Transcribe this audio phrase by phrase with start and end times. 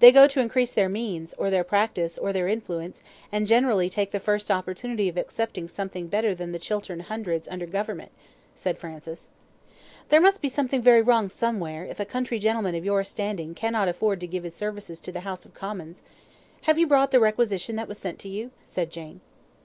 [0.00, 4.10] "They go to increase their means, or their practice, or their influence, and generally take
[4.10, 8.10] the first opportunity of accepting something better than the Chiltern Hundreds under Government,"
[8.56, 9.28] said Francis.
[10.08, 13.86] "There must be something very wrong somewhere, if a country gentleman of your standing cannot
[13.86, 16.02] afford to give his services to the House of Commons.
[16.62, 19.20] Have you brought the requisition that was sent to you?" said Jane.